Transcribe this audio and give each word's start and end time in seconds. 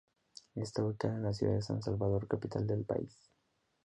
Está 0.55 0.83
ubicada 0.83 1.13
en 1.17 1.21
la 1.25 1.31
ciudad 1.31 1.53
de 1.53 1.61
San 1.61 1.83
Salvador, 1.83 2.27
capital 2.27 2.65
del 2.65 2.85
país. 2.85 3.15